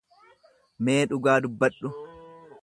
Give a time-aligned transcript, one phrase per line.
[0.87, 1.93] Mee dhugaa dubbadhu.